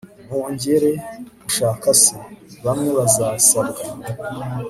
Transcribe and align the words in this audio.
bongere 0.29 0.91
gushaka 1.43 1.87
se, 2.01 2.15
bamwe 2.65 2.89
bazasabwa 2.97 3.81